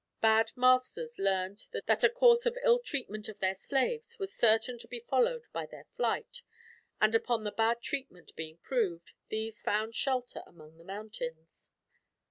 [0.19, 4.87] Bad masters learned that a course of ill treatment of their slaves was certain to
[4.87, 6.41] be followed by their flight,
[6.99, 11.69] and upon the bad treatment being proved, these found shelter among the mountains.